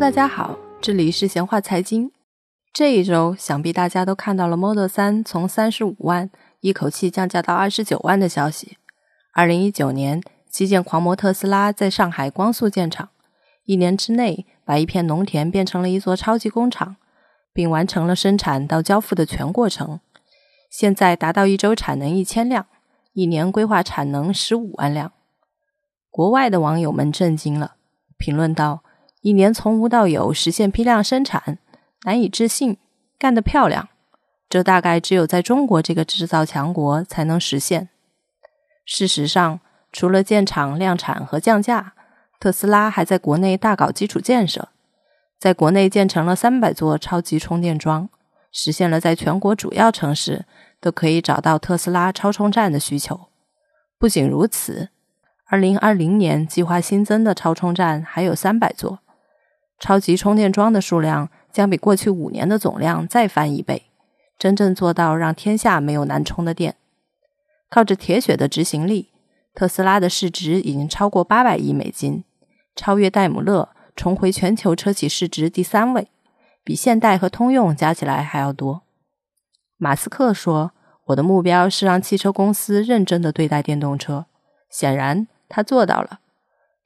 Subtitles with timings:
[0.00, 2.10] 大家好，这里是闲话财经。
[2.72, 6.30] 这一周，想必大家都看到了 Model 3从三十五万
[6.60, 8.78] 一口气降价到二十九万的消息。
[9.34, 13.10] 二零一九年，基建狂魔特斯拉在上海光速建厂，
[13.66, 16.96] 一年之内把一片农田变成了一座超级工厂，
[17.52, 20.00] 并完成了生产到交付的全过程。
[20.70, 22.64] 现在达到一周产能一千辆，
[23.12, 25.12] 一年规划产能十五万辆。
[26.08, 27.74] 国外的网友们震惊了，
[28.16, 28.82] 评论道。
[29.22, 31.58] 一年从无到有实现批量生产，
[32.04, 32.78] 难以置信，
[33.18, 33.88] 干得漂亮！
[34.48, 37.90] 这大概只有在中国这个制造强国才能实现。
[38.86, 39.60] 事实上，
[39.92, 41.92] 除了建厂、量产和降价，
[42.40, 44.70] 特斯拉还在国内大搞基础建设，
[45.38, 48.08] 在国内建成了三百座超级充电桩，
[48.50, 50.46] 实现了在全国主要城市
[50.80, 53.28] 都可以找到特斯拉超充站的需求。
[53.98, 54.88] 不仅如此，
[55.46, 59.00] 二零二零年计划新增的超充站还有三百座。
[59.80, 63.84] 超级充电桩的数量将比过去五年的总量再翻一倍，
[64.38, 66.76] 真正做到让天下没有难充的电。
[67.70, 69.08] 靠着铁血的执行力，
[69.54, 72.24] 特斯拉的市值已经超过八百亿美金，
[72.76, 76.08] 超越戴姆勒，重回全球车企市值第三位，
[76.62, 78.82] 比现代和通用加起来还要多。
[79.78, 80.72] 马斯克说
[81.06, 84.26] ：“我的目标是让汽车公司认真的对待电动车。”
[84.68, 86.20] 显然，他做到了。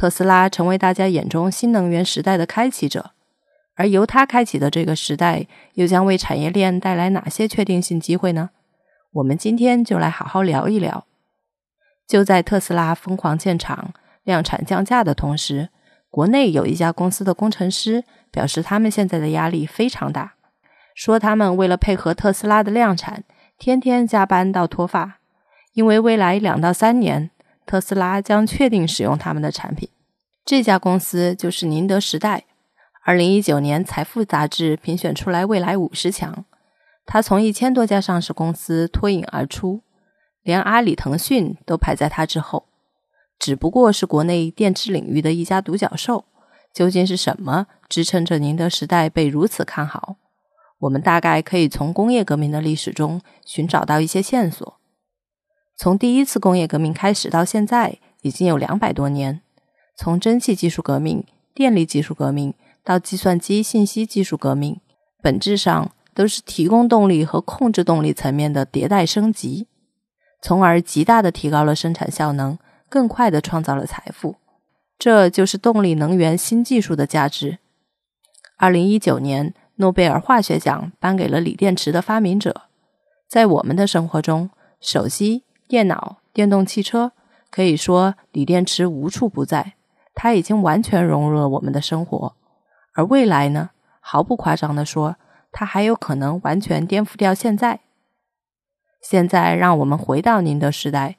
[0.00, 3.10] 特斯拉成为大家眼中新能源时代的开启者，
[3.74, 8.48] 而由它开启的这个时代，又将为产业链带来哪些确定性机会呢？
[9.12, 11.04] 我们今天就来好好聊一聊。
[12.08, 13.92] 就在特斯拉疯狂建厂、
[14.24, 15.68] 量产降价的同时，
[16.08, 20.32] 国内有一家公司的工程师表示，他们现在的压力非常大，
[20.94, 23.24] 说他们为了配合特斯拉的量产，
[23.58, 25.18] 天天加班到脱发，
[25.74, 27.30] 因为未来两到三年。
[27.70, 29.88] 特斯拉将确定使用他们的产品。
[30.44, 32.46] 这家公司就是宁德时代。
[33.04, 36.44] 二零一九年，财富杂志评选出来未来五十强，
[37.06, 39.82] 它从一千多家上市公司脱颖而出，
[40.42, 42.66] 连阿里、腾讯都排在它之后。
[43.38, 46.24] 只不过是国内电池领域的一家独角兽。
[46.74, 50.16] 究竟是什么支撑着宁德时代被如此看好？
[50.80, 54.79] 我们大概可以从工业革命的历史中寻找到一些线索。
[55.82, 59.40] 从第一次工业革命开始到现在，已经有两百多年。
[59.96, 61.24] 从蒸汽技术革命、
[61.54, 62.52] 电力技术革命
[62.84, 64.78] 到计算机信息技术革命，
[65.22, 69.68] 本质上都是提供动力和控制动力层面的迭代升级，
[70.42, 72.58] 从而极大的提高了生产效能，
[72.90, 74.36] 更快的创造了财富。
[74.98, 77.56] 这就是动力能源新技术的价值。
[78.58, 82.64] 二零一九年，诺贝尔化学奖颁给了锂电池的发明者。
[83.26, 85.44] 在我们的生活中，手机。
[85.70, 87.12] 电脑、电动汽车，
[87.48, 89.74] 可以说锂电池无处不在，
[90.16, 92.34] 它已经完全融入了我们的生活。
[92.94, 93.70] 而未来呢？
[94.00, 95.14] 毫不夸张地说，
[95.52, 97.78] 它还有可能完全颠覆掉现在。
[99.00, 101.18] 现在，让我们回到宁德时代。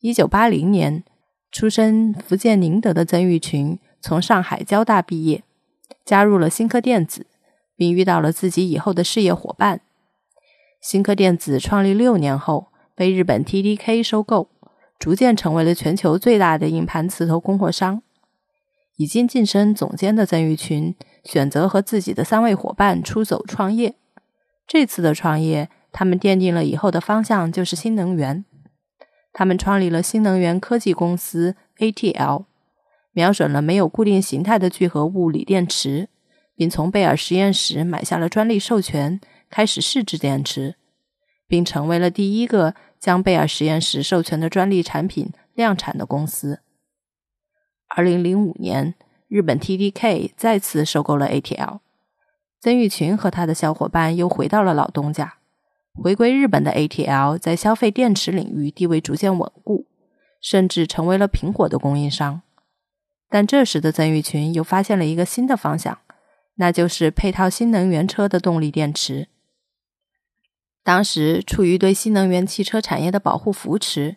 [0.00, 1.04] 一九八零年
[1.52, 5.44] 出生福建宁德的曾玉群，从上海交大毕业，
[6.06, 7.26] 加入了新科电子，
[7.76, 9.82] 并遇到了自己以后的事业伙伴。
[10.80, 12.68] 新科电子创立六年后。
[12.94, 14.48] 被日本 TDK 收购，
[14.98, 18.02] 逐渐成为了全球最大的硬盘磁头供货商。
[18.96, 20.94] 已经晋升总监的曾玉群
[21.24, 23.96] 选择和自己的三位伙伴出走创业。
[24.68, 28.44] 这次的创业，他们奠定了以后的方向就是新能源。
[29.32, 32.44] 他们创立了新能源科技公司 ATL，
[33.10, 36.08] 瞄准了没有固定形态的聚合物锂电池，
[36.54, 40.76] 并从贝尔实验室买下了专利授权，开始试制电池。
[41.46, 46.60] 并成为了第一个将贝尔实验室授权的专利产品量产的公司。
[47.88, 48.94] 二零零五年，
[49.28, 51.78] 日本 TDK 再次收购了 ATL，
[52.60, 55.34] 曾玉群和他的小伙伴又回到了老东家。
[55.92, 59.86] 回归日本的 ATL 在消费电池领域地位逐渐稳固，
[60.40, 62.42] 甚至成为了苹果的供应商。
[63.28, 65.98] 但这时的曾玉群又发现了一个新的方向，
[66.56, 69.28] 那就是配套新能源车的动力电池。
[70.84, 74.16] 当时出于对新能源汽车产业的保护扶持，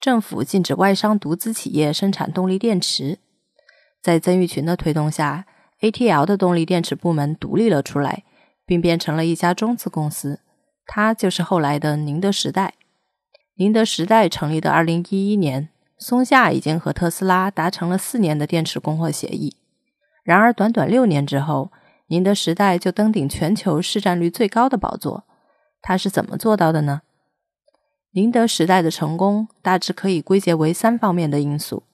[0.00, 3.18] 政府禁止外商独资企业生产动力电池。
[4.02, 5.46] 在曾玉群的推动下
[5.80, 8.24] ，ATL 的动力电池部门独立了出来，
[8.66, 10.40] 并变成了一家中资公司。
[10.84, 12.74] 它就是后来的宁德时代。
[13.54, 19.54] 宁德时代成立的2011年，松下已经和特斯拉达成了四年的电池供货协议。
[20.24, 21.70] 然而，短短六年之后，
[22.08, 25.24] 宁德时代就登顶全球市占率最高的宝座。
[25.82, 27.02] 他是怎么做到的呢？
[28.12, 31.84] 宁德时代的成功大致可以归结为三方面的因素：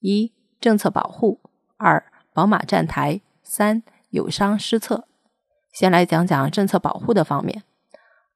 [0.00, 1.40] 一、政策保护；
[1.78, 2.04] 二、
[2.34, 5.08] 宝马站台；三、友商施策。
[5.72, 7.62] 先来讲讲政策保护的方面。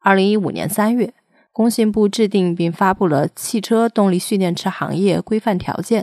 [0.00, 1.12] 二零一五年三月，
[1.52, 6.02] 工信部制定并发布了《汽车动力蓄电池行业规范条件》，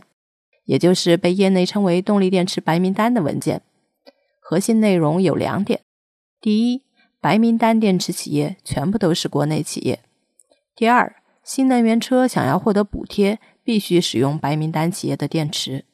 [0.66, 3.64] 也就是被业内称为“动力电池白名单”的文件。
[4.40, 5.82] 核心内容有两点：
[6.40, 6.84] 第一，
[7.24, 10.00] 白名单电池企业全部都是国内企业；
[10.76, 15.86] 第二，新能源车想要获得补贴，必须使用白名单企业的电池。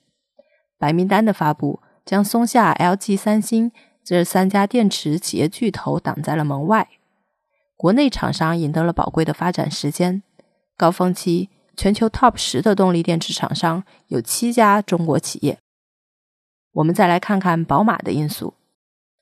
[0.80, 3.72] 白名单的发布将松下、LG、三星
[4.04, 6.90] 这三家电池企业巨头挡在了门外。
[7.78, 10.24] 国内厂商赢得了宝贵的发展时间。
[10.76, 15.60] 高峰期，全球 TOP 十的动力电池厂商有七家中国企业。
[16.72, 18.56] 我们再来看看宝马的因素。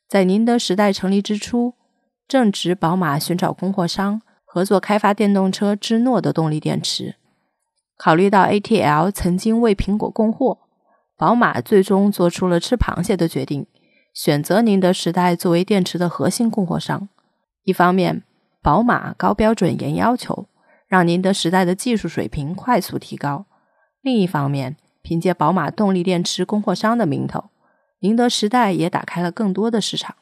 [0.08, 1.74] 在宁德时代成立之初，
[2.28, 7.16] 正值宝马寻找供货商合作开发电动车之诺的动力电池。
[7.98, 10.60] 考虑到 ATL 曾经为苹果供货，
[11.16, 13.66] 宝马最终做出了吃螃蟹的决定，
[14.14, 17.08] 选择宁德时代作为电池的核心供货商。
[17.64, 18.24] 一方面，
[18.62, 20.48] 宝马高标准严要求，
[20.88, 23.46] 让宁德时代的技术水平快速提高；
[24.02, 27.46] 另一方面，凭借宝马动力电池供货商的名头，
[28.02, 30.16] 宁德时代也打开了更多的市场。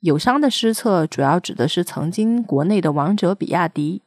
[0.00, 4.02] 友商的失策主要指的是曾经国内的王者比亚迪。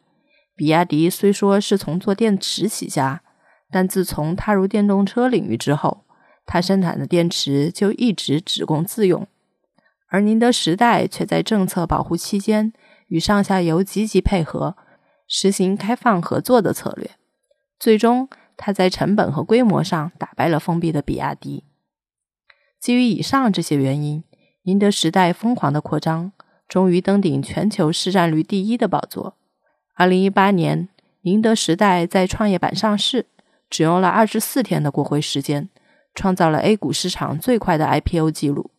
[0.55, 3.21] 比亚迪虽说是从做电池起家，
[3.71, 6.05] 但自从踏入电动车领域之后，
[6.45, 9.27] 它生产的电池就一直只供自用，
[10.09, 12.73] 而宁德时代却在政策保护期间。
[13.09, 14.75] 与上下游积极配合，
[15.27, 17.11] 实行开放合作的策略，
[17.77, 21.63] 最终它在成本和规模上打败了封闭的比亚迪。
[22.79, 24.23] 基于以上这些原因，
[24.65, 26.31] 宁德时代疯狂的扩张，
[26.69, 29.35] 终于登顶全球市占率第一的宝座。
[29.93, 30.87] 二零一八年，
[31.23, 33.25] 宁德时代在创业板上市，
[33.69, 35.67] 只用了二十四天的过会时间，
[36.15, 38.71] 创造了 A 股市场最快的 IPO 记录。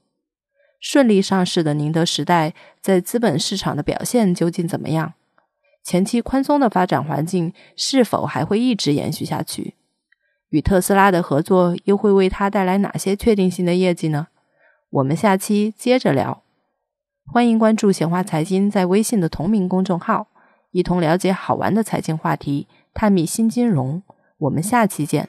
[0.81, 5.12] 顺利上市的宁德时代在资本市场的表现究竟怎么样？
[5.82, 9.75] 前期宽松的发展环境是否还会一直延续下去？
[10.48, 14.28] 与特斯拉的合作又会为它带来哪些确定性的业绩呢？
[14.94, 16.44] 我们下期接着聊。
[17.26, 20.29] 欢迎关注闲话财经在微信的同名公众号，
[20.70, 24.05] 一同了解好玩的财经话题，探秘新金融。
[24.38, 25.29] 我们下期见。